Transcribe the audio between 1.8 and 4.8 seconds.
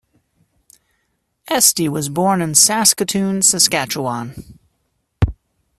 was born in Saskatoon, Saskatchewan.